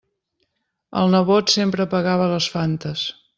[1.01, 3.07] El nebot sempre pagava les Fantes.